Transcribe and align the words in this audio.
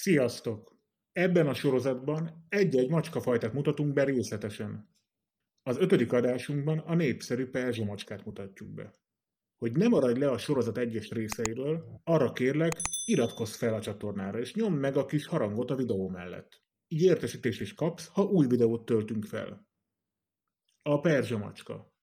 Sziasztok! 0.00 0.76
Ebben 1.12 1.46
a 1.46 1.54
sorozatban 1.54 2.46
egy-egy 2.48 2.90
macskafajtát 2.90 3.52
mutatunk 3.52 3.92
be 3.92 4.04
részletesen. 4.04 4.88
Az 5.62 5.76
ötödik 5.76 6.12
adásunkban 6.12 6.78
a 6.78 6.94
népszerű 6.94 7.46
perzsa 7.46 7.84
macskát 7.84 8.24
mutatjuk 8.24 8.68
be. 8.68 8.94
Hogy 9.58 9.76
ne 9.76 9.88
maradj 9.88 10.20
le 10.20 10.30
a 10.30 10.38
sorozat 10.38 10.78
egyes 10.78 11.10
részeiről, 11.10 12.00
arra 12.04 12.32
kérlek, 12.32 12.72
iratkozz 13.04 13.54
fel 13.54 13.74
a 13.74 13.80
csatornára, 13.80 14.38
és 14.38 14.54
nyomd 14.54 14.78
meg 14.78 14.96
a 14.96 15.06
kis 15.06 15.26
harangot 15.26 15.70
a 15.70 15.76
videó 15.76 16.08
mellett. 16.08 16.62
Így 16.88 17.02
értesítést 17.02 17.60
is 17.60 17.74
kapsz, 17.74 18.06
ha 18.06 18.22
új 18.22 18.46
videót 18.46 18.84
töltünk 18.84 19.24
fel. 19.24 19.68
A 20.82 21.00
perzsa 21.00 21.38
macska. 21.38 21.94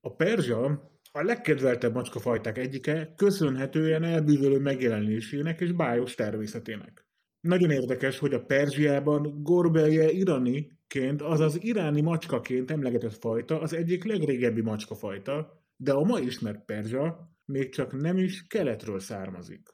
A 0.00 0.14
perzsa 0.14 0.90
a 1.12 1.22
legkedveltebb 1.22 1.94
macskafajták 1.94 2.58
egyike, 2.58 3.14
köszönhetően 3.16 4.02
elbűvölő 4.02 4.58
megjelenésének 4.58 5.60
és 5.60 5.72
bájos 5.72 6.14
természetének. 6.14 7.06
Nagyon 7.40 7.70
érdekes, 7.70 8.18
hogy 8.18 8.34
a 8.34 8.44
Perzsiában 8.44 9.42
Gorbelje 9.42 10.10
iraniként, 10.10 11.22
azaz 11.22 11.62
iráni 11.62 12.00
macskaként 12.00 12.70
emlegetett 12.70 13.18
fajta 13.18 13.60
az 13.60 13.72
egyik 13.72 14.04
legrégebbi 14.04 14.60
macskafajta, 14.60 15.62
de 15.76 15.92
a 15.92 16.04
ma 16.04 16.18
ismert 16.18 16.64
perzsa 16.64 17.32
még 17.44 17.72
csak 17.72 18.00
nem 18.00 18.16
is 18.16 18.46
keletről 18.46 19.00
származik. 19.00 19.68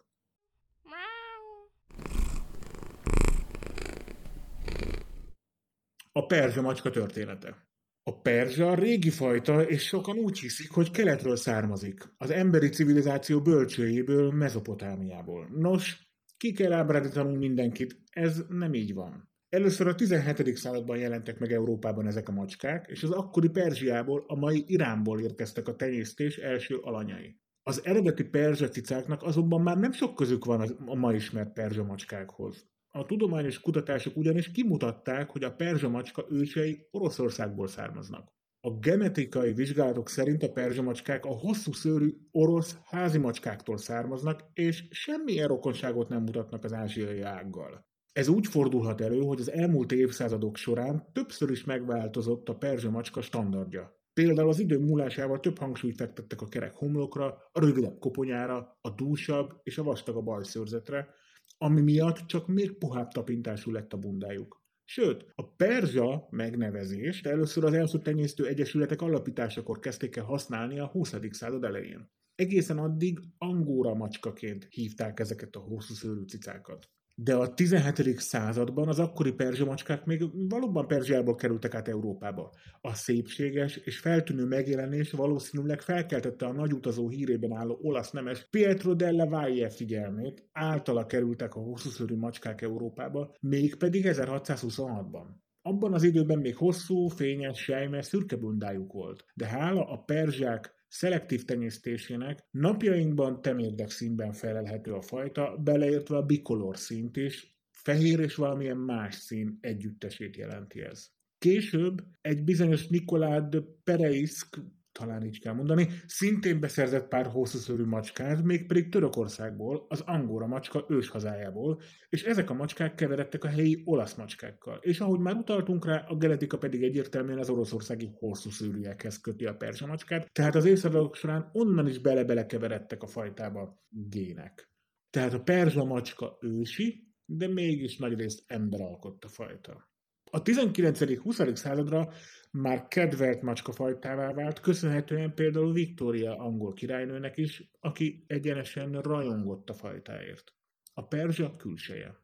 A 6.13 6.27
perzsa 6.27 6.61
macska 6.61 6.91
története. 6.91 7.67
A 8.07 8.21
perzsa 8.21 8.75
régi 8.75 9.11
fajta, 9.11 9.63
és 9.63 9.83
sokan 9.83 10.17
úgy 10.17 10.39
hiszik, 10.39 10.71
hogy 10.71 10.91
keletről 10.91 11.37
származik, 11.37 12.15
az 12.17 12.31
emberi 12.31 12.69
civilizáció 12.69 13.41
bölcsőjéből, 13.41 14.33
Mezopotámiából. 14.33 15.49
Nos, 15.53 16.09
ki 16.37 16.53
kell 16.53 16.73
ábrándítanunk 16.73 17.39
mindenkit, 17.39 18.01
ez 18.11 18.43
nem 18.49 18.75
így 18.75 18.95
van. 18.95 19.33
Először 19.49 19.87
a 19.87 19.95
17. 19.95 20.57
században 20.57 20.97
jelentek 20.97 21.39
meg 21.39 21.53
Európában 21.53 22.07
ezek 22.07 22.29
a 22.29 22.33
macskák, 22.33 22.87
és 22.89 23.03
az 23.03 23.11
akkori 23.11 23.49
Perzsiából, 23.49 24.25
a 24.27 24.35
mai 24.35 24.65
Iránból 24.67 25.21
érkeztek 25.21 25.69
a 25.69 25.77
tenyésztés 25.77 26.37
első 26.37 26.77
alanyai. 26.77 27.37
Az 27.63 27.85
eredeti 27.85 28.25
perzsa 28.25 28.69
cicáknak 28.69 29.23
azonban 29.23 29.61
már 29.63 29.79
nem 29.79 29.93
sok 29.93 30.15
közük 30.15 30.45
van 30.45 30.61
a 30.87 30.95
ma 30.95 31.15
ismert 31.15 31.53
perzsa 31.53 31.85
macskákhoz. 31.85 32.67
A 32.97 33.05
tudományos 33.07 33.61
kutatások 33.61 34.17
ugyanis 34.17 34.51
kimutatták, 34.51 35.31
hogy 35.31 35.45
a 35.45 35.55
perzsa 35.55 35.89
macska 35.89 36.25
ősei 36.31 36.87
Oroszországból 36.91 37.67
származnak. 37.67 38.33
A 38.61 38.79
genetikai 38.79 39.53
vizsgálatok 39.53 40.09
szerint 40.09 40.43
a 40.43 40.53
perzsamacskák 40.53 41.25
a 41.25 41.29
hosszú 41.29 41.73
szőrű 41.73 42.11
orosz 42.31 42.79
házi 42.85 43.19
macskáktól 43.19 43.77
származnak, 43.77 44.41
és 44.53 44.85
semmilyen 44.91 45.49
rokonságot 45.49 46.09
nem 46.09 46.23
mutatnak 46.23 46.65
az 46.65 46.73
ázsiai 46.73 47.21
ággal. 47.21 47.87
Ez 48.13 48.29
úgy 48.29 48.47
fordulhat 48.47 49.01
elő, 49.01 49.21
hogy 49.21 49.41
az 49.41 49.51
elmúlt 49.51 49.93
évszázadok 49.93 50.57
során 50.57 51.09
többször 51.13 51.51
is 51.51 51.65
megváltozott 51.65 52.49
a 52.49 52.57
perzsamacska 52.57 53.21
standardja. 53.21 54.03
Például 54.13 54.49
az 54.49 54.59
idő 54.59 54.79
múlásával 54.79 55.41
több 55.41 55.59
hangsúlyt 55.59 55.97
fektettek 55.97 56.41
a 56.41 56.49
kerek 56.49 56.75
homlokra, 56.75 57.27
a 57.53 57.61
rövidebb 57.61 57.99
koponyára, 57.99 58.79
a 58.81 58.91
dúsabb 58.91 59.61
és 59.63 59.79
a 59.79 59.83
vastagabb 59.83 60.27
ajszőrzetre, 60.27 61.23
ami 61.65 61.81
miatt 61.81 62.27
csak 62.27 62.47
még 62.47 62.73
puhább 62.79 63.09
tapintású 63.09 63.71
lett 63.71 63.93
a 63.93 63.99
bundájuk. 63.99 64.63
Sőt, 64.85 65.27
a 65.35 65.47
perzsa 65.47 66.27
megnevezést 66.31 67.27
először 67.27 67.65
az 67.65 67.73
elszútenyésztő 67.73 68.47
egyesületek 68.47 69.03
alapításakor 69.03 69.79
kezdték 69.79 70.17
el 70.17 70.25
használni 70.25 70.79
a 70.79 70.87
20. 70.87 71.15
század 71.31 71.65
elején. 71.65 72.11
Egészen 72.35 72.79
addig 72.79 73.19
angóra 73.39 73.95
macskaként 73.95 74.67
hívták 74.71 75.21
ezeket 75.21 75.57
a 75.57 75.61
hosszú 75.61 75.95
szőrű 75.95 76.25
cicákat. 76.25 76.91
De 77.17 77.35
a 77.35 77.55
17. 77.55 78.19
században 78.19 78.89
az 78.89 78.99
akkori 78.99 79.33
perzsamacskák 79.33 80.05
még 80.05 80.49
valóban 80.49 80.87
Perzsiából 80.87 81.35
kerültek 81.35 81.75
át 81.75 81.89
Európába. 81.89 82.53
A 82.81 82.95
szépséges 82.95 83.77
és 83.77 83.99
feltűnő 83.99 84.45
megjelenés 84.45 85.11
valószínűleg 85.11 85.81
felkeltette 85.81 86.47
a 86.47 86.53
nagyutazó 86.53 87.09
hírében 87.09 87.53
álló 87.53 87.79
olasz 87.83 88.11
nemes 88.11 88.47
Pietro 88.51 88.95
della 88.95 89.27
Valle 89.27 89.71
figyelmét, 89.71 90.49
általa 90.53 91.07
kerültek 91.07 91.55
a 91.55 91.61
hosszúszörű 91.61 92.17
macskák 92.17 92.63
Európába, 92.63 93.35
mégpedig 93.41 94.05
1626-ban. 94.07 95.27
Abban 95.63 95.93
az 95.93 96.03
időben 96.03 96.39
még 96.39 96.57
hosszú, 96.57 97.09
fényes, 97.09 97.59
sejmes, 97.59 98.07
szürke 98.07 98.37
bundájuk 98.37 98.93
volt, 98.93 99.25
de 99.35 99.47
hála 99.47 99.89
a 99.89 99.97
perzsák 99.97 100.75
szelektív 100.95 101.45
tenyésztésének 101.45 102.47
napjainkban 102.51 103.43
temérdek 103.43 103.91
színben 103.91 104.33
felelhető 104.33 104.93
a 104.93 105.03
fajta, 105.03 105.57
beleértve 105.57 106.17
a 106.17 106.23
bikolor 106.23 106.79
színt 106.79 107.17
is, 107.17 107.59
fehér 107.71 108.21
és 108.21 108.35
valamilyen 108.35 108.77
más 108.77 109.15
szín 109.15 109.59
együttesét 109.61 110.37
jelenti 110.37 110.81
ez. 110.81 111.09
Később 111.39 112.05
egy 112.21 112.45
bizonyos 112.45 112.87
Nikolád 112.87 113.65
Pereisk 113.85 114.61
talán 114.99 115.25
így 115.25 115.41
kell 115.41 115.53
mondani, 115.53 115.89
szintén 116.07 116.61
beszerzett 116.61 117.09
pár 117.09 117.27
hosszúszörű 117.27 117.85
macskát, 117.85 118.43
mégpedig 118.43 118.89
Törökországból, 118.89 119.87
az 119.89 120.01
angóra 120.01 120.47
macska 120.47 120.85
őshazájából, 120.89 121.81
és 122.09 122.23
ezek 122.23 122.51
a 122.51 122.55
macskák 122.55 122.95
keveredtek 122.95 123.45
a 123.45 123.49
helyi 123.49 123.83
olasz 123.85 124.15
macskákkal. 124.15 124.79
És 124.83 125.01
ahogy 125.01 125.19
már 125.19 125.35
utaltunk 125.35 125.87
rá, 125.87 126.05
a 126.09 126.17
genetika 126.17 126.59
pedig 126.59 126.83
egyértelműen 126.83 127.39
az 127.39 127.51
oroszországi 127.51 128.11
hosszúszőrűekhez 128.15 129.21
köti 129.21 129.47
a 129.47 129.55
perzsa 129.55 129.87
macskát, 129.87 130.33
tehát 130.33 130.55
az 130.55 130.65
évszázadok 130.65 131.15
során 131.15 131.51
onnan 131.53 131.89
is 131.89 131.99
bele-bele 131.99 132.47
keveredtek 132.47 133.03
a 133.03 133.07
fajtába 133.07 133.85
gének. 133.89 134.69
Tehát 135.11 135.33
a 135.33 135.43
perzsa 135.43 135.85
macska 135.85 136.39
ősi, 136.41 137.13
de 137.25 137.49
mégis 137.49 137.97
nagyrészt 137.97 138.45
ember 138.47 138.81
alkotta 138.81 139.29
fajta. 139.29 139.93
A 140.35 140.43
19.-20. 140.43 141.55
századra 141.55 142.13
már 142.51 142.89
kedvelt 142.89 143.43
macskafajtává 143.43 144.33
vált, 144.33 144.61
köszönhetően 144.61 145.35
például 145.35 145.73
Viktória 145.73 146.37
angol 146.37 146.73
királynőnek 146.73 147.37
is, 147.37 147.71
aki 147.81 148.25
egyenesen 148.27 148.93
rajongott 148.93 149.71
a 149.71 149.75
fajtáért. 149.75 150.53
A 150.95 151.07
perzsa 151.07 151.57
külseje. 151.57 152.17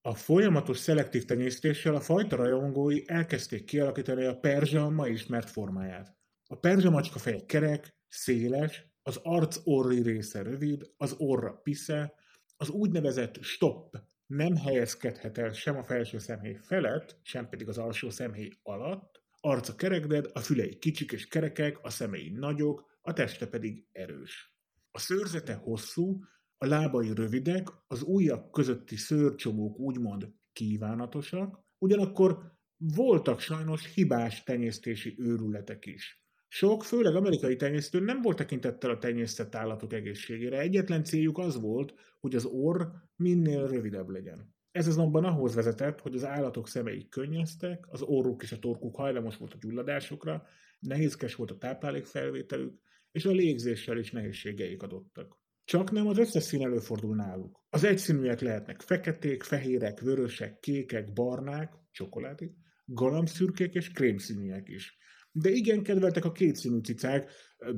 A 0.00 0.14
folyamatos 0.14 0.78
szelektív 0.78 1.24
tenyésztéssel 1.24 1.94
a 1.94 2.00
fajta 2.00 2.36
rajongói 2.36 3.02
elkezdték 3.06 3.64
kialakítani 3.64 4.24
a 4.24 4.38
perzsa 4.38 4.90
ma 4.90 5.06
ismert 5.06 5.50
formáját. 5.50 6.16
A 6.46 6.56
perzsa 6.56 6.90
macska 6.90 7.18
feje 7.18 7.44
kerek, 7.46 7.96
széles, 8.08 8.86
az 9.02 9.20
arc 9.22 9.60
orri 9.64 10.02
része 10.02 10.42
rövid, 10.42 10.90
az 10.96 11.14
orra 11.18 11.52
pisze, 11.52 12.14
az 12.56 12.68
úgynevezett 12.68 13.42
stop 13.42 13.96
nem 14.28 14.56
helyezkedhet 14.56 15.38
el 15.38 15.52
sem 15.52 15.76
a 15.76 15.82
felső 15.82 16.18
szemhéj 16.18 16.54
felett, 16.54 17.18
sem 17.22 17.48
pedig 17.48 17.68
az 17.68 17.78
alsó 17.78 18.10
szemhéj 18.10 18.50
alatt, 18.62 19.22
arca 19.40 19.74
kerekded, 19.74 20.30
a 20.32 20.40
fülei 20.40 20.78
kicsik 20.78 21.12
és 21.12 21.28
kerekek, 21.28 21.78
a 21.82 21.90
szemei 21.90 22.30
nagyok, 22.30 22.98
a 23.00 23.12
teste 23.12 23.46
pedig 23.46 23.86
erős. 23.92 24.56
A 24.90 24.98
szőrzete 24.98 25.54
hosszú, 25.54 26.20
a 26.58 26.66
lábai 26.66 27.14
rövidek, 27.14 27.68
az 27.86 28.02
ujjak 28.02 28.50
közötti 28.50 28.96
szőrcsomók 28.96 29.78
úgymond 29.78 30.32
kívánatosak, 30.52 31.60
ugyanakkor 31.78 32.52
voltak 32.76 33.40
sajnos 33.40 33.94
hibás 33.94 34.42
tenyésztési 34.42 35.14
őrületek 35.18 35.86
is. 35.86 36.17
Sok, 36.48 36.84
főleg 36.84 37.14
amerikai 37.14 37.56
tenyésztő 37.56 38.00
nem 38.00 38.20
volt 38.22 38.36
tekintettel 38.36 38.90
a 38.90 38.98
tenyésztett 38.98 39.54
állatok 39.54 39.92
egészségére. 39.92 40.58
Egyetlen 40.58 41.04
céljuk 41.04 41.38
az 41.38 41.60
volt, 41.60 41.94
hogy 42.20 42.34
az 42.34 42.44
orr 42.44 42.82
minél 43.16 43.66
rövidebb 43.66 44.08
legyen. 44.08 44.54
Ez 44.70 44.86
azonban 44.86 45.24
ahhoz 45.24 45.54
vezetett, 45.54 46.00
hogy 46.00 46.14
az 46.14 46.24
állatok 46.24 46.68
szemei 46.68 47.08
könnyeztek, 47.08 47.86
az 47.88 48.02
orruk 48.02 48.42
és 48.42 48.52
a 48.52 48.58
torkuk 48.58 48.96
hajlamos 48.96 49.36
volt 49.36 49.54
a 49.54 49.58
gyulladásokra, 49.60 50.46
nehézkes 50.78 51.34
volt 51.34 51.50
a 51.50 51.58
táplálékfelvételük, 51.58 52.80
és 53.12 53.24
a 53.24 53.30
légzéssel 53.30 53.98
is 53.98 54.10
nehézségeik 54.10 54.82
adottak. 54.82 55.38
Csak 55.64 55.90
nem 55.90 56.06
az 56.06 56.18
összes 56.18 56.42
szín 56.42 56.62
előfordul 56.62 57.16
náluk. 57.16 57.64
Az 57.70 57.84
egyszínűek 57.84 58.40
lehetnek 58.40 58.80
feketék, 58.80 59.42
fehérek, 59.42 60.00
vörösek, 60.00 60.60
kékek, 60.60 61.12
barnák, 61.12 61.72
csokoládék, 61.90 62.52
galambszürkék 62.84 63.74
és 63.74 63.90
krémszínűek 63.90 64.68
is. 64.68 64.97
De 65.32 65.50
igen, 65.50 65.82
kedveltek 65.82 66.24
a 66.24 66.32
kétszínű 66.32 66.80
cicák, 66.80 67.30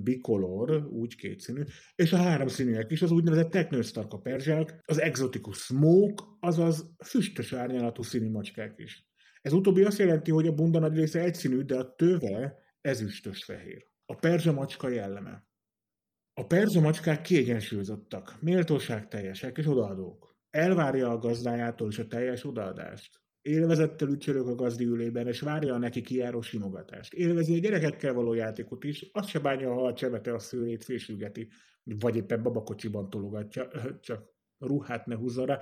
bicolor, 0.03 0.87
úgy 0.87 1.17
kétszínű, 1.17 1.63
és 1.95 2.13
a 2.13 2.17
háromszínűek 2.17 2.91
is, 2.91 3.03
az 3.03 3.11
úgynevezett 3.11 3.51
teknősztarka 3.51 4.19
perzsák, 4.19 4.81
az 4.85 5.01
exotikus 5.01 5.59
smoke, 5.59 6.25
azaz 6.41 6.95
füstös 7.05 7.53
árnyalatú 7.53 8.03
színű 8.03 8.31
macskák 8.31 8.75
is. 8.77 9.09
Ez 9.43 9.53
utóbbi 9.53 9.83
azt 9.83 9.99
jelenti, 9.99 10.31
hogy 10.31 10.47
a 10.47 10.55
bunda 10.55 10.79
nagy 10.79 10.97
része 10.97 11.21
egyszínű, 11.21 11.61
de 11.63 11.77
a 11.79 11.95
töve 11.95 12.59
ezüstös 12.81 13.45
fehér. 13.45 13.87
A 14.07 14.15
perzsa 14.15 14.53
macska 14.53 14.89
jelleme. 14.89 15.49
A 16.35 16.47
perzsa 16.47 16.81
macskák 16.81 17.21
kiegyensúlyozottak, 17.21 18.37
méltóságteljesek 18.41 19.59
és 19.59 19.67
odaadók. 19.67 20.39
Elvárja 20.51 21.11
a 21.11 21.19
gazdájától 21.19 21.89
is 21.89 21.99
a 21.99 22.07
teljes 22.07 22.45
odaadást. 22.45 23.21
Élvezettel 23.43 24.09
ücsörög 24.09 24.49
a 24.49 24.55
gazdi 24.55 24.85
ülében, 24.85 25.27
és 25.27 25.41
várja 25.41 25.75
a 25.75 25.79
neki 25.79 26.01
kijáró 26.01 26.41
simogatást. 26.41 27.13
Élvezi 27.13 27.55
a 27.55 27.59
gyerekekkel 27.59 28.13
való 28.13 28.35
játékot 28.35 28.85
is, 28.85 29.11
azt 29.13 29.29
se 29.29 29.39
bánja, 29.39 29.73
ha 29.73 29.87
a 29.87 29.95
csevete 29.95 30.35
a 30.35 30.39
szőrét 30.39 30.85
fésülgeti, 30.85 31.49
vagy 31.83 32.17
éppen 32.17 32.43
babakocsiban 32.43 33.11
tologatja, 33.11 33.69
csak 34.01 34.25
ruhát 34.59 35.07
ne 35.07 35.15
húzza 35.15 35.45
rá. 35.45 35.61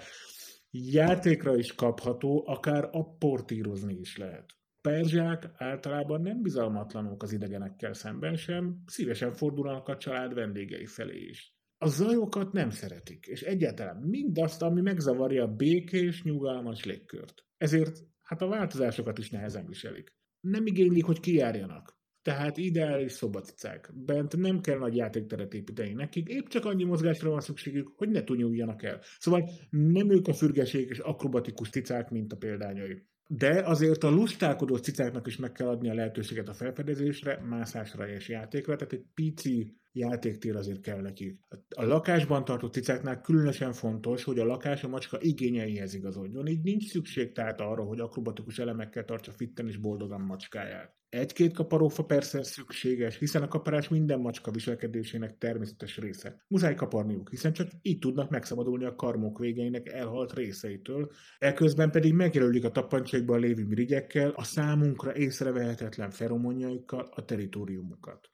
Játékra 0.71 1.57
is 1.57 1.75
kapható, 1.75 2.45
akár 2.47 2.89
apportírozni 2.93 3.95
is 3.95 4.17
lehet. 4.17 4.57
Perzsák 4.81 5.51
általában 5.55 6.21
nem 6.21 6.43
bizalmatlanok 6.43 7.23
az 7.23 7.33
idegenekkel 7.33 7.93
szemben 7.93 8.37
sem, 8.37 8.83
szívesen 8.87 9.33
fordulnak 9.33 9.89
a 9.89 9.97
család 9.97 10.35
vendégei 10.35 10.87
felé 10.87 11.19
is. 11.19 11.57
A 11.79 11.89
zajokat 11.89 12.53
nem 12.53 12.71
szeretik, 12.71 13.27
és 13.27 13.43
egyáltalán 13.43 13.97
mindazt, 13.97 14.63
ami 14.63 14.81
megzavarja 14.81 15.43
a 15.43 15.55
békés, 15.55 16.23
nyugalmas 16.23 16.85
légkört. 16.85 17.48
Ezért 17.59 17.99
hát 18.23 18.43
a 18.43 18.49
változásokat 18.49 19.19
is 19.19 19.31
nehezen 19.31 19.67
viselik. 19.67 20.17
Nem 20.41 20.67
igénylik, 20.67 21.05
hogy 21.05 21.21
kijárjanak. 21.21 21.97
Tehát 22.23 22.57
ideális 22.57 23.13
szobacicák. 23.13 23.91
Bent 23.95 24.37
nem 24.37 24.61
kell 24.61 24.79
nagy 24.79 24.97
játékteret 24.97 25.55
építeni 25.55 25.93
nekik, 25.93 26.29
épp 26.29 26.47
csak 26.47 26.65
annyi 26.65 26.85
mozgásra 26.85 27.31
van 27.31 27.41
szükségük, 27.41 27.89
hogy 27.97 28.09
ne 28.09 28.25
tunyuljanak 28.25 28.83
el. 28.83 29.01
Szóval 29.19 29.51
nem 29.71 30.11
ők 30.11 30.29
a 30.29 30.33
fürgeség 30.33 30.89
és 30.89 30.99
akrobatikus 30.99 31.71
cicák, 31.71 32.11
mint 32.11 32.33
a 32.33 32.37
példányai. 32.37 33.07
De 33.31 33.63
azért 33.65 34.05
a 34.05 34.11
lustálkodó 34.11 34.77
cicáknak 34.77 35.27
is 35.27 35.37
meg 35.37 35.53
kell 35.53 35.69
adni 35.69 35.91
a 35.91 35.95
lehetőséget 35.95 36.49
a 36.49 36.55
felfedezésre, 36.55 37.41
mászásra 37.49 38.09
és 38.09 38.29
játékra, 38.29 38.77
tehát 38.77 38.93
egy 38.93 39.05
pici 39.15 39.77
játéktér 39.93 40.57
azért 40.57 40.81
kell 40.81 41.01
nekik. 41.01 41.41
A 41.69 41.85
lakásban 41.85 42.45
tartott 42.45 42.73
cicáknál 42.73 43.21
különösen 43.21 43.73
fontos, 43.73 44.25
hogy 44.25 44.39
a 44.39 44.45
lakás 44.45 44.85
a 44.85 44.89
macska 44.89 45.21
igényeihez 45.21 45.95
igazodjon, 45.95 46.47
így 46.47 46.63
nincs 46.63 46.89
szükség 46.91 47.33
tehát 47.33 47.61
arra, 47.61 47.83
hogy 47.83 48.01
akrobatikus 48.01 48.59
elemekkel 48.59 49.05
tartsa 49.05 49.33
fitten 49.33 49.67
és 49.67 49.77
boldogan 49.77 50.21
macskáját. 50.21 50.98
Egy-két 51.11 51.53
kaparófa 51.53 52.05
persze 52.05 52.43
szükséges, 52.43 53.19
hiszen 53.19 53.43
a 53.43 53.49
kaparás 53.49 53.89
minden 53.89 54.21
macska 54.21 54.51
viselkedésének 54.51 55.39
természetes 55.39 55.97
része. 55.97 56.45
Muszáj 56.49 56.75
kaparniuk, 56.75 57.31
hiszen 57.31 57.53
csak 57.53 57.69
így 57.83 57.99
tudnak 57.99 58.31
megszabadulni 58.31 58.85
a 58.85 58.95
karmok 58.95 59.39
végeinek 59.39 59.89
elhalt 59.89 60.33
részeitől, 60.33 61.11
eközben 61.39 61.91
pedig 61.91 62.13
megjelölik 62.13 62.65
a 62.65 62.71
tapancsaikban 62.71 63.41
lévő 63.41 63.65
mirigyekkel, 63.65 64.31
a 64.31 64.45
számunkra 64.45 65.17
észrevehetetlen 65.17 66.11
feromonjaikkal 66.11 67.09
a 67.15 67.25
teritoriumukat. 67.25 68.31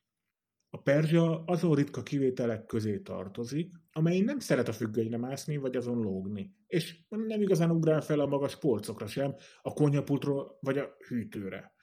A 0.70 0.82
perzsa 0.82 1.44
azon 1.44 1.74
ritka 1.74 2.02
kivételek 2.02 2.66
közé 2.66 2.98
tartozik, 2.98 3.72
amely 3.92 4.20
nem 4.20 4.38
szeret 4.38 4.68
a 4.68 4.72
függönyre 4.72 5.18
mászni, 5.18 5.56
vagy 5.56 5.76
azon 5.76 6.00
lógni, 6.02 6.54
és 6.66 6.98
nem 7.08 7.42
igazán 7.42 7.70
ugrál 7.70 8.00
fel 8.00 8.20
a 8.20 8.26
magas 8.26 8.58
polcokra 8.58 9.06
sem, 9.06 9.34
a 9.62 9.72
konyhapultról 9.72 10.58
vagy 10.60 10.78
a 10.78 10.96
hűtőre. 11.08 11.73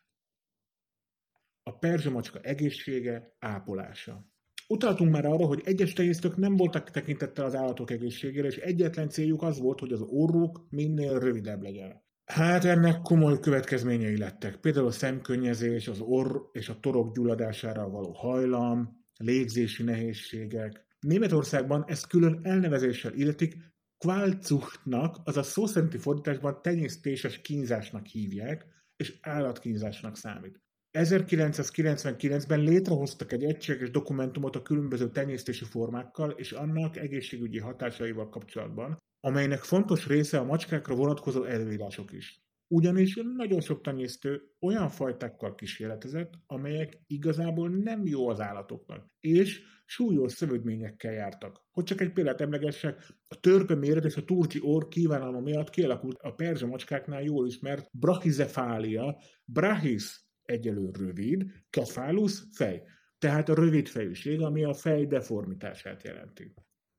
A 1.82 1.88
perzsa 1.88 2.10
macska 2.10 2.40
egészsége, 2.40 3.36
ápolása. 3.40 4.32
Utaltunk 4.68 5.12
már 5.12 5.26
arra, 5.26 5.46
hogy 5.46 5.62
egyes 5.66 5.94
tenyésztők 5.94 6.36
nem 6.36 6.56
voltak 6.56 6.90
tekintettel 6.90 7.46
az 7.46 7.56
állatok 7.56 7.92
egészségére, 7.92 8.48
és 8.48 8.58
egyetlen 8.58 9.10
céljuk 9.10 9.42
az 9.42 9.60
volt, 9.60 9.80
hogy 9.80 9.92
az 9.92 10.02
orruk 10.02 10.66
minél 10.70 11.20
rövidebb 11.20 11.62
legyen. 11.62 12.04
Hát 12.26 12.66
ennek 12.66 13.02
komoly 13.02 13.40
következményei 13.40 14.18
lettek. 14.18 14.56
Például 14.56 14.86
a 14.86 14.92
szemkönnyezés, 14.92 15.88
az 15.88 16.00
orr 16.00 16.38
és 16.52 16.70
a 16.70 16.80
torok 16.80 17.16
gyulladására 17.16 17.90
való 17.90 18.12
hajlam, 18.12 19.06
légzési 19.18 19.84
nehézségek. 19.84 20.86
Németországban 21.00 21.84
ezt 21.88 22.08
külön 22.08 22.40
elnevezéssel 22.44 23.14
illetik 23.14 23.56
Qualzuchtnak, 23.98 25.18
azaz 25.24 25.48
szó 25.48 25.66
szerinti 25.66 25.98
fordításban 25.98 26.62
tenyésztéses 26.62 27.42
kínzásnak 27.42 28.06
hívják, 28.06 28.66
és 28.96 29.18
állatkínzásnak 29.22 30.18
számít. 30.18 30.62
1999-ben 30.94 32.60
létrehoztak 32.60 33.32
egy 33.32 33.44
egységes 33.44 33.90
dokumentumot 33.90 34.56
a 34.56 34.62
különböző 34.62 35.10
tenyésztési 35.10 35.66
formákkal 35.66 36.30
és 36.30 36.52
annak 36.52 36.98
egészségügyi 36.98 37.60
hatásaival 37.60 38.30
kapcsolatban, 38.30 38.98
amelynek 39.20 39.60
fontos 39.60 40.08
része 40.08 40.40
a 40.40 40.44
macskákra 40.44 40.96
vonatkozó 40.96 41.44
előírások 41.44 42.12
is. 42.12 42.42
Ugyanis 42.68 43.20
nagyon 43.36 43.62
sok 43.62 43.82
tenyésztő 43.82 44.42
olyan 44.60 44.90
fajtákkal 44.90 45.56
kísérletezett, 45.56 46.34
amelyek 46.46 47.02
igazából 47.08 47.70
nem 47.70 48.06
jó 48.06 48.28
az 48.28 48.40
állatoknak, 48.40 49.08
és 49.20 49.62
súlyos 49.86 50.32
szövődményekkel 50.32 51.14
jártak. 51.14 51.66
Hogy 51.72 51.84
csak 51.84 52.02
egy 52.02 52.14
példát 52.14 52.42
emlegessek, 52.42 53.08
a 53.28 53.40
törpe 53.40 53.76
méret 53.76 54.06
és 54.06 54.16
a 54.16 54.24
turcsi 54.24 54.60
orr 54.62 54.88
kívánalma 54.88 55.40
miatt 55.40 55.70
kialakult 55.70 56.18
a 56.22 56.34
perzsa 56.34 56.68
macskáknál 56.68 57.22
jól 57.22 57.48
ismert 57.48 57.90
brachizefália, 57.92 59.18
brachis 59.46 60.31
egyelő 60.52 60.90
rövid, 61.00 61.46
kefálus 61.70 62.44
fej. 62.52 62.84
Tehát 63.18 63.50
a 63.50 63.54
rövid 63.54 63.88
fejűség, 63.88 64.42
ami 64.42 64.64
a 64.64 64.74
fej 64.74 65.06
deformitását 65.06 66.04
jelenti. 66.04 66.54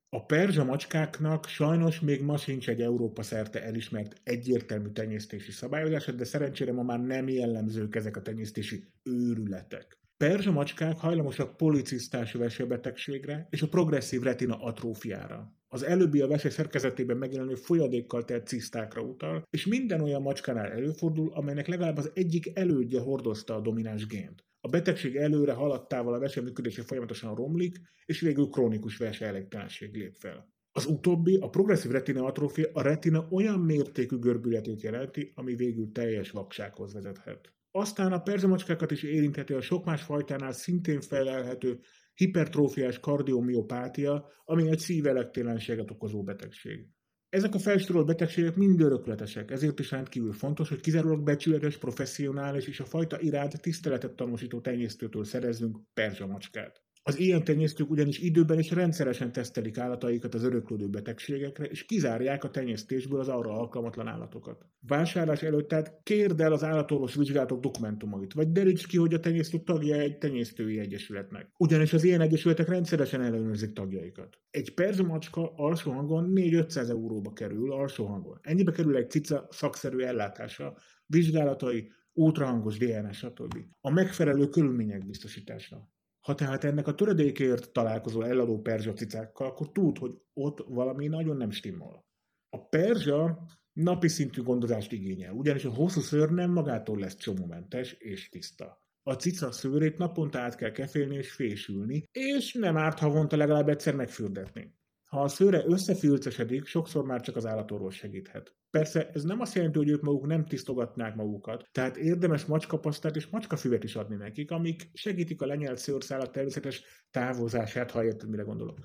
A 0.09 0.25
perzsa 0.25 0.63
macskáknak 0.63 1.45
sajnos 1.45 1.99
még 1.99 2.21
ma 2.21 2.37
sincs 2.37 2.69
egy 2.69 2.81
Európa 2.81 3.23
szerte 3.23 3.63
elismert 3.63 4.21
egyértelmű 4.23 4.89
tenyésztési 4.89 5.51
szabályozás, 5.51 6.05
de 6.05 6.23
szerencsére 6.23 6.71
ma 6.71 6.83
már 6.83 6.99
nem 6.99 7.27
jellemzők 7.27 7.95
ezek 7.95 8.17
a 8.17 8.21
tenyésztési 8.21 8.83
őrületek. 9.03 9.97
Perzsa 10.23 10.51
macskák 10.51 10.97
hajlamosak 10.97 11.57
policisztás 11.57 12.33
vesebetegségre 12.33 13.47
és 13.49 13.61
a 13.61 13.67
progresszív 13.67 14.21
retina 14.21 14.57
atrófiára. 14.57 15.53
Az 15.67 15.83
előbbi 15.83 16.21
a 16.21 16.27
vese 16.27 16.49
szerkezetében 16.49 17.17
megjelenő 17.17 17.55
folyadékkal 17.55 18.23
telt 18.23 18.47
cisztákra 18.47 19.01
utal, 19.01 19.47
és 19.49 19.65
minden 19.65 20.01
olyan 20.01 20.21
macskánál 20.21 20.71
előfordul, 20.71 21.33
amelynek 21.33 21.67
legalább 21.67 21.97
az 21.97 22.11
egyik 22.13 22.57
elődje 22.57 22.99
hordozta 22.99 23.55
a 23.55 23.61
domináns 23.61 24.07
gént. 24.07 24.45
A 24.61 24.69
betegség 24.69 25.15
előre 25.15 25.53
haladtával 25.53 26.13
a 26.13 26.19
vese 26.19 26.41
működése 26.41 26.83
folyamatosan 26.83 27.35
romlik, 27.35 27.77
és 28.05 28.19
végül 28.19 28.47
krónikus 28.47 28.97
vese 28.97 29.25
elégtelenség 29.25 29.95
lép 29.95 30.15
fel. 30.19 30.49
Az 30.71 30.85
utóbbi, 30.85 31.37
a 31.37 31.49
progresszív 31.49 31.91
retina 31.91 32.25
atrófia 32.25 32.67
a 32.73 32.81
retina 32.81 33.27
olyan 33.29 33.59
mértékű 33.59 34.17
görbületét 34.17 34.81
jelenti, 34.81 35.31
ami 35.35 35.55
végül 35.55 35.91
teljes 35.91 36.31
vaksághoz 36.31 36.93
vezethet. 36.93 37.53
Aztán 37.75 38.11
a 38.11 38.21
perzemacskákat 38.21 38.91
is 38.91 39.03
érintheti 39.03 39.53
a 39.53 39.61
sok 39.61 39.85
más 39.85 40.01
fajtánál 40.01 40.51
szintén 40.51 41.01
felelhető 41.01 41.79
hipertrófiás 42.13 42.99
kardiomiopátia, 42.99 44.31
ami 44.45 44.69
egy 44.69 44.79
szívelektélenséget 44.79 45.91
okozó 45.91 46.23
betegség. 46.23 46.87
Ezek 47.29 47.53
a 47.53 47.59
felsorolt 47.59 48.05
betegségek 48.05 48.55
mind 48.55 48.81
örökletesek, 48.81 49.51
ezért 49.51 49.79
is 49.79 49.91
rendkívül 49.91 50.33
fontos, 50.33 50.69
hogy 50.69 50.79
kizárólag 50.79 51.23
becsületes, 51.23 51.77
professzionális 51.77 52.67
és 52.67 52.79
a 52.79 52.85
fajta 52.85 53.19
iránt 53.19 53.61
tiszteletet 53.61 54.15
tanúsító 54.15 54.61
tenyésztőtől 54.61 55.23
szerezzünk 55.23 55.77
perzsamacskát. 55.93 56.82
Az 57.05 57.19
ilyen 57.19 57.43
tenyésztők 57.43 57.89
ugyanis 57.89 58.19
időben 58.19 58.57
és 58.57 58.71
rendszeresen 58.71 59.31
tesztelik 59.31 59.77
állataikat 59.77 60.33
az 60.33 60.43
öröklődő 60.43 60.87
betegségekre, 60.87 61.65
és 61.65 61.85
kizárják 61.85 62.43
a 62.43 62.49
tenyésztésből 62.49 63.19
az 63.19 63.27
arra 63.27 63.59
alkalmatlan 63.59 64.07
állatokat. 64.07 64.65
Vásárlás 64.79 65.41
előtt 65.41 65.67
tehát 65.67 65.99
kérd 66.03 66.41
el 66.41 66.53
az 66.53 66.63
állatorvos 66.63 67.15
vizsgálatok 67.15 67.59
dokumentumait, 67.59 68.33
vagy 68.33 68.51
deríts 68.51 68.87
ki, 68.87 68.97
hogy 68.97 69.13
a 69.13 69.19
tenyésztő 69.19 69.59
tagja 69.59 69.95
egy 69.95 70.17
tenyésztői 70.17 70.79
egyesületnek. 70.79 71.51
Ugyanis 71.57 71.93
az 71.93 72.03
ilyen 72.03 72.21
egyesületek 72.21 72.67
rendszeresen 72.67 73.21
ellenőrzik 73.21 73.73
tagjaikat. 73.73 74.37
Egy 74.49 74.73
perzsamacska 74.73 75.53
alsó 75.55 75.91
hangon 75.91 76.31
4-500 76.35 76.89
euróba 76.89 77.33
kerül 77.33 77.71
alsó 77.71 78.05
hangon. 78.05 78.39
Ennyibe 78.41 78.71
kerül 78.71 78.95
egy 78.95 79.09
cica 79.09 79.47
szakszerű 79.49 79.99
ellátása, 79.99 80.77
vizsgálatai, 81.05 81.91
ultrahangos 82.13 82.77
DNS, 82.77 83.17
stb. 83.17 83.57
A 83.81 83.89
megfelelő 83.89 84.47
körülmények 84.47 85.05
biztosítása. 85.05 85.91
Ha 86.23 86.35
tehát 86.35 86.63
ennek 86.63 86.87
a 86.87 86.95
töredékért 86.95 87.71
találkozol 87.71 88.25
eladó 88.25 88.61
perzsa 88.61 88.93
cicákkal, 88.93 89.47
akkor 89.47 89.71
tud, 89.71 89.97
hogy 89.97 90.17
ott 90.33 90.65
valami 90.67 91.07
nagyon 91.07 91.37
nem 91.37 91.51
stimmel. 91.51 92.05
A 92.49 92.67
perzsa 92.67 93.45
napi 93.73 94.07
szintű 94.07 94.41
gondozást 94.41 94.91
igényel, 94.91 95.33
ugyanis 95.33 95.65
a 95.65 95.73
hosszú 95.73 95.99
szőr 95.99 96.29
nem 96.29 96.51
magától 96.51 96.99
lesz 96.99 97.15
csomómentes 97.15 97.91
és 97.91 98.29
tiszta. 98.29 98.81
A 99.03 99.13
cica 99.13 99.51
szőrét 99.51 99.97
naponta 99.97 100.39
át 100.39 100.55
kell 100.55 100.71
kefélni 100.71 101.15
és 101.15 101.31
fésülni, 101.31 102.03
és 102.11 102.53
nem 102.53 102.77
árt 102.77 102.99
havonta 102.99 103.37
legalább 103.37 103.69
egyszer 103.69 103.95
megfürdetni. 103.95 104.75
Ha 105.03 105.21
a 105.21 105.27
szőre 105.27 105.63
összefülcesedik, 105.65 106.65
sokszor 106.65 107.05
már 107.05 107.21
csak 107.21 107.35
az 107.35 107.45
állatorvos 107.45 107.95
segíthet. 107.95 108.55
Persze 108.77 109.09
ez 109.09 109.23
nem 109.23 109.39
azt 109.39 109.55
jelenti, 109.55 109.77
hogy 109.77 109.89
ők 109.89 110.01
maguk 110.01 110.25
nem 110.25 110.45
tisztogatnák 110.45 111.15
magukat, 111.15 111.69
tehát 111.71 111.97
érdemes 111.97 112.45
macskapasztát 112.45 113.15
és 113.15 113.27
macskafüvet 113.27 113.83
is 113.83 113.95
adni 113.95 114.15
nekik, 114.15 114.51
amik 114.51 114.89
segítik 114.93 115.41
a 115.41 115.45
lenyelt 115.45 115.77
szőrszálat 115.77 116.31
természetes 116.31 116.83
távozását, 117.11 117.91
ha 117.91 118.03
érted, 118.03 118.29
mire 118.29 118.43
gondolok. 118.43 118.77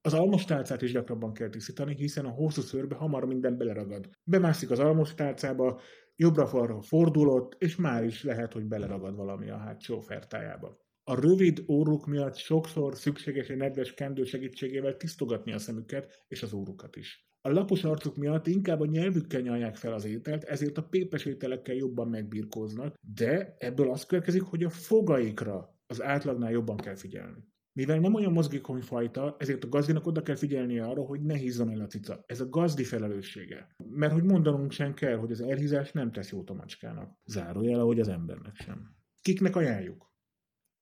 Az 0.00 0.14
almostálcát 0.14 0.82
is 0.82 0.92
gyakrabban 0.92 1.32
kell 1.32 1.48
tisztítani, 1.48 1.94
hiszen 1.94 2.24
a 2.24 2.30
hosszú 2.30 2.60
szőrbe 2.60 2.94
hamar 2.94 3.24
minden 3.24 3.56
beleragad. 3.56 4.08
Bemászik 4.24 4.70
az 4.70 4.78
almostálcába, 4.78 5.80
jobbra-falra 6.16 6.80
fordulott, 6.80 7.54
és 7.58 7.76
már 7.76 8.04
is 8.04 8.22
lehet, 8.22 8.52
hogy 8.52 8.64
beleragad 8.64 9.16
valami 9.16 9.50
a 9.50 9.56
hátsó 9.56 10.00
fertájába. 10.00 10.78
A 11.04 11.20
rövid 11.20 11.64
óruk 11.68 12.06
miatt 12.06 12.36
sokszor 12.36 12.96
szükséges 12.96 13.48
egy 13.48 13.56
nedves 13.56 13.94
kendő 13.94 14.24
segítségével 14.24 14.96
tisztogatni 14.96 15.52
a 15.52 15.58
szemüket 15.58 16.24
és 16.28 16.42
az 16.42 16.52
órukat 16.52 16.96
is. 16.96 17.31
A 17.44 17.50
lapos 17.50 17.84
arcuk 17.84 18.16
miatt 18.16 18.46
inkább 18.46 18.80
a 18.80 18.86
nyelvükkel 18.86 19.40
nyalják 19.40 19.76
fel 19.76 19.92
az 19.92 20.04
ételt, 20.04 20.44
ezért 20.44 20.78
a 20.78 20.82
pépes 20.82 21.24
ételekkel 21.24 21.74
jobban 21.74 22.08
megbirkóznak, 22.08 22.94
de 23.14 23.56
ebből 23.58 23.90
az 23.90 24.06
következik, 24.06 24.42
hogy 24.42 24.64
a 24.64 24.70
fogaikra 24.70 25.76
az 25.86 26.02
átlagnál 26.02 26.50
jobban 26.50 26.76
kell 26.76 26.94
figyelni. 26.94 27.50
Mivel 27.72 27.98
nem 27.98 28.14
olyan 28.14 28.32
mozgékony 28.32 28.80
fajta, 28.80 29.36
ezért 29.38 29.64
a 29.64 29.68
gazdinak 29.68 30.06
oda 30.06 30.22
kell 30.22 30.36
figyelnie 30.36 30.84
arra, 30.84 31.02
hogy 31.02 31.20
ne 31.22 31.34
hízzon 31.34 31.70
el 31.70 31.80
a 31.80 31.86
cica. 31.86 32.24
Ez 32.26 32.40
a 32.40 32.48
gazdi 32.48 32.84
felelőssége. 32.84 33.74
Mert 33.90 34.12
hogy 34.12 34.24
mondanunk 34.24 34.72
sem 34.72 34.94
kell, 34.94 35.16
hogy 35.16 35.30
az 35.30 35.40
elhízás 35.40 35.92
nem 35.92 36.12
tesz 36.12 36.30
jót 36.30 36.50
a 36.50 36.54
macskának. 36.54 37.18
Zárójel, 37.24 37.80
hogy 37.80 38.00
az 38.00 38.08
embernek 38.08 38.56
sem. 38.56 38.96
Kiknek 39.22 39.56
ajánljuk? 39.56 40.11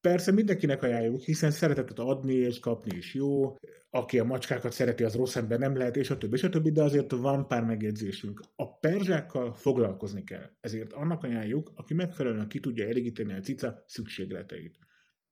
Persze 0.00 0.32
mindenkinek 0.32 0.82
ajánljuk, 0.82 1.20
hiszen 1.20 1.50
szeretetet 1.50 1.98
adni 1.98 2.34
és 2.34 2.58
kapni 2.58 2.96
is 2.96 3.14
jó, 3.14 3.56
aki 3.90 4.18
a 4.18 4.24
macskákat 4.24 4.72
szereti, 4.72 5.04
az 5.04 5.14
rossz 5.14 5.36
ember 5.36 5.58
nem 5.58 5.76
lehet, 5.76 5.96
és 5.96 6.10
a 6.10 6.18
többi, 6.18 6.34
és 6.34 6.42
a 6.42 6.48
többi, 6.48 6.70
de 6.70 6.82
azért 6.82 7.10
van 7.10 7.48
pár 7.48 7.64
megjegyzésünk. 7.64 8.40
A 8.56 8.78
perzsákkal 8.78 9.54
foglalkozni 9.54 10.24
kell, 10.24 10.50
ezért 10.60 10.92
annak 10.92 11.22
ajánljuk, 11.22 11.72
aki 11.74 11.94
megfelelően 11.94 12.48
ki 12.48 12.60
tudja 12.60 12.86
elégíteni 12.86 13.32
a 13.32 13.40
cica 13.40 13.84
szükségleteit. 13.86 14.78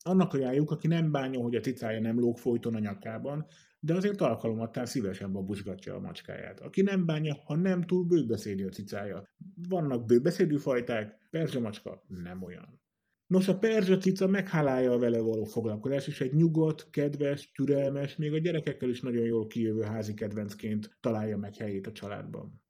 Annak 0.02 0.32
ajánljuk, 0.34 0.70
aki 0.70 0.86
nem 0.86 1.10
bánja, 1.10 1.40
hogy 1.40 1.54
a 1.54 1.60
cicája 1.60 2.00
nem 2.00 2.18
lóg 2.18 2.38
folyton 2.38 2.74
a 2.74 2.78
nyakában, 2.78 3.46
de 3.80 3.94
azért 3.94 4.20
alkalomattán 4.20 4.86
szívesen 4.86 5.32
babusgatja 5.32 5.94
a 5.94 6.00
macskáját. 6.00 6.60
Aki 6.60 6.82
nem 6.82 7.06
bánja, 7.06 7.42
ha 7.44 7.56
nem 7.56 7.82
túl 7.82 8.04
bőbeszédű 8.04 8.66
a 8.66 8.70
cicája. 8.70 9.22
Vannak 9.68 10.06
bőbeszédű 10.06 10.56
fajták, 10.56 11.28
perzsa 11.30 11.60
macska 11.60 12.04
nem 12.08 12.42
olyan. 12.42 12.80
Nos, 13.28 13.48
a 13.48 13.58
perzsa 13.58 13.98
cica 13.98 14.26
meghálálja 14.26 14.92
a 14.92 14.98
vele 14.98 15.20
való 15.20 15.44
foglalkozás, 15.44 16.06
és 16.06 16.20
egy 16.20 16.34
nyugodt, 16.34 16.90
kedves, 16.90 17.50
türelmes, 17.50 18.16
még 18.16 18.32
a 18.32 18.38
gyerekekkel 18.38 18.88
is 18.88 19.00
nagyon 19.00 19.24
jól 19.24 19.46
kijövő 19.46 19.82
házi 19.82 20.14
kedvencként 20.14 20.96
találja 21.00 21.36
meg 21.36 21.56
helyét 21.56 21.86
a 21.86 21.92
családban. 21.92 22.62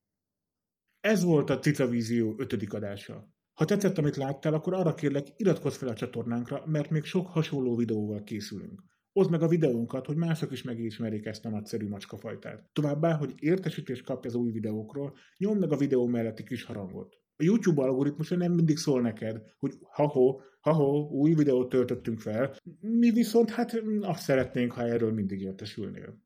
Ez 1.01 1.23
volt 1.23 1.51
a 1.51 1.59
Cica 1.59 1.87
Vízió 1.87 2.35
ötödik 2.39 2.73
adása. 2.73 3.33
Ha 3.53 3.65
tetszett, 3.65 3.99
amit 3.99 4.17
láttál, 4.17 4.55
akkor 4.55 4.75
arra 4.75 4.95
kérlek, 4.95 5.27
iratkozz 5.37 5.77
fel 5.77 5.89
a 5.89 5.95
csatornánkra, 5.95 6.63
mert 6.67 6.91
még 6.91 7.05
sok 7.05 7.27
hasonló 7.27 7.77
videóval 7.77 8.23
készülünk. 8.23 8.83
Oszd 9.13 9.31
meg 9.31 9.43
a 9.43 9.49
videónkat, 9.49 10.07
hogy 10.07 10.17
mások 10.17 10.53
is 10.53 10.63
megismerjék 10.63 11.27
ezt 11.27 11.45
a 11.45 11.51
nagyszerű 11.51 11.89
macskafajtát. 11.89 12.71
Továbbá, 12.73 13.17
hogy 13.17 13.35
értesítést 13.37 14.05
kapj 14.05 14.27
az 14.27 14.35
új 14.35 14.51
videókról, 14.51 15.17
nyomd 15.37 15.61
meg 15.61 15.73
a 15.73 15.77
videó 15.77 16.07
melletti 16.07 16.43
kis 16.43 16.65
harangot. 16.65 17.17
A 17.41 17.45
YouTube 17.45 17.83
algoritmusa 17.83 18.37
nem 18.37 18.53
mindig 18.53 18.77
szól 18.77 19.01
neked, 19.01 19.43
hogy 19.59 19.79
ha-ho, 19.81 20.41
ha-ho, 20.61 21.09
új 21.09 21.35
videót 21.35 21.69
töltöttünk 21.69 22.21
fel, 22.21 22.57
mi 22.81 23.11
viszont 23.11 23.51
hát 23.51 23.83
azt 24.01 24.23
szeretnénk, 24.23 24.73
ha 24.73 24.83
erről 24.83 25.13
mindig 25.13 25.41
értesülnél. 25.41 26.23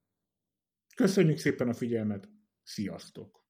Köszönjük 0.97 1.39
szépen 1.39 1.69
a 1.69 1.75
figyelmet, 1.75 2.29
sziasztok! 2.63 3.42